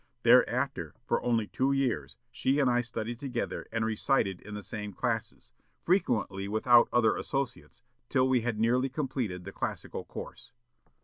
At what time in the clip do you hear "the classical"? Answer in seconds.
9.43-10.03